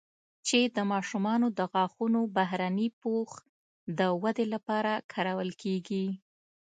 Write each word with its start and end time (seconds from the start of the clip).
چې 0.47 0.59
د 0.75 0.77
ماشومانو 0.91 1.47
د 1.57 1.59
غاښونو 1.71 2.21
بهرني 2.37 2.87
پوښ 3.01 3.29
د 3.99 4.01
ودې 4.23 4.45
لپاره 4.53 4.91
کارول 5.13 5.49
کېږي 5.61 6.05